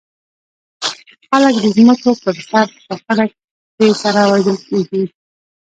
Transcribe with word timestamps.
خلک 1.29 1.53
د 1.63 1.65
ځمکو 1.77 2.11
پر 2.23 2.35
سر 2.49 2.67
په 2.85 2.89
شخړه 3.01 3.25
کې 3.75 3.87
سره 4.03 4.21
وژل 4.31 4.57
کېږي. 4.67 5.03